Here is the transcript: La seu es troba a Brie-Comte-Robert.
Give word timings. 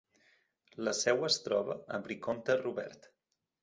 La 0.87 0.93
seu 1.01 1.27
es 1.29 1.39
troba 1.49 1.79
a 1.99 2.03
Brie-Comte-Robert. 2.09 3.11